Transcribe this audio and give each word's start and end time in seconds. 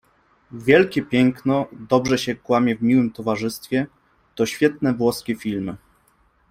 Wielkie 0.53 1.01
Piękno, 1.01 1.67
Dobrze 1.71 2.17
się 2.17 2.35
kłamie 2.35 2.75
w 2.75 2.81
miłym 2.81 3.11
towarzystwie 3.11 3.87
to 4.35 4.45
świetne 4.45 4.93
włoskie 4.93 5.35
filmy. 5.35 5.77